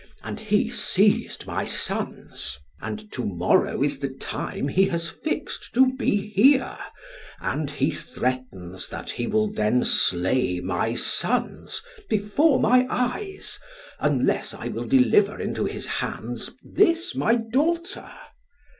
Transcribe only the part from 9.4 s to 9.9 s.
then